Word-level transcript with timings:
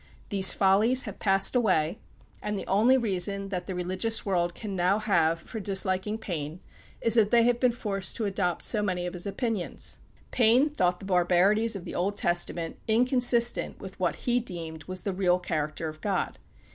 These 0.29 0.51
follies 0.53 1.03
have 1.03 1.19
passed 1.19 1.55
away, 1.55 1.99
and 2.41 2.57
the 2.57 2.65
only 2.65 2.97
reason 2.97 3.49
that 3.49 3.67
the 3.67 3.75
religious 3.75 4.25
world 4.25 4.55
can 4.55 4.75
now 4.75 4.97
have 4.97 5.39
for 5.39 5.59
disliking 5.59 6.17
Paine 6.17 6.59
is 7.01 7.13
that 7.13 7.29
they 7.29 7.43
have 7.43 7.59
been 7.59 7.71
forced 7.71 8.15
to 8.15 8.25
adopt 8.25 8.63
so 8.63 8.81
many 8.81 9.05
of 9.05 9.13
his 9.13 9.27
opinions. 9.27 9.99
Paine 10.31 10.71
thought 10.71 11.01
the 11.01 11.05
barbarities 11.05 11.75
of 11.75 11.85
the 11.85 11.93
Old 11.93 12.17
Testament 12.17 12.79
inconsistent 12.87 13.77
with 13.79 13.99
what 13.99 14.15
he 14.15 14.39
deemed 14.39 14.81
the 14.87 15.13
real 15.13 15.37
character 15.37 15.87
of 15.87 16.01
God. 16.01 16.39